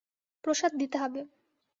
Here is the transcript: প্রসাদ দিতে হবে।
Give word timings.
প্রসাদ 0.43 0.71
দিতে 0.79 0.97
হবে। 0.97 1.21